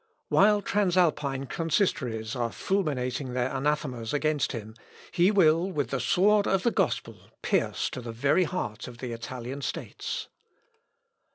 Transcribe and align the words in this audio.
While 0.29 0.63
Transalpine 0.63 1.45
consistories 1.45 2.35
are 2.35 2.51
fulminating 2.51 3.33
their 3.35 3.51
anathemas 3.55 4.15
against 4.15 4.51
him, 4.51 4.73
he 5.11 5.29
will, 5.29 5.71
with 5.71 5.91
the 5.91 5.99
sword 5.99 6.47
of 6.47 6.63
the 6.63 6.71
gospel, 6.71 7.29
pierce 7.43 7.87
to 7.91 8.01
the 8.01 8.11
very 8.11 8.45
heart 8.45 8.87
of 8.87 8.97
the 8.97 9.11
Italian 9.11 9.61
states. 9.61 10.27